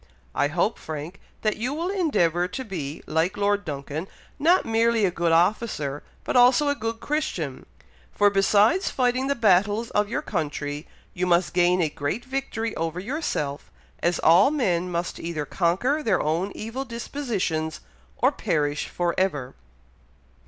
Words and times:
I 0.33 0.47
hope, 0.47 0.79
Frank, 0.79 1.19
that 1.43 1.57
you 1.57 1.75
will 1.75 1.89
endeavour 1.91 2.47
to 2.47 2.65
be, 2.65 3.03
like 3.05 3.37
Lord 3.37 3.63
Duncan, 3.63 4.07
not 4.39 4.65
merely 4.65 5.05
a 5.05 5.11
good 5.11 5.31
officer, 5.31 6.01
but 6.23 6.35
also 6.35 6.69
a 6.69 6.73
good 6.75 6.99
Christian; 6.99 7.67
for, 8.11 8.31
besides 8.31 8.89
fighting 8.89 9.27
the 9.27 9.35
battles 9.35 9.91
of 9.91 10.09
your 10.09 10.23
country, 10.23 10.87
you 11.13 11.27
must 11.27 11.53
gain 11.53 11.83
a 11.83 11.87
great 11.87 12.25
victory 12.25 12.75
over 12.75 12.99
yourself, 12.99 13.71
as 14.01 14.17
all 14.17 14.49
men 14.49 14.89
must 14.89 15.19
either 15.19 15.45
conquer 15.45 16.01
their 16.01 16.19
own 16.19 16.51
evil 16.55 16.83
dispositions, 16.83 17.79
or 18.17 18.31
perish 18.31 18.87
for 18.87 19.13
ever." 19.19 19.53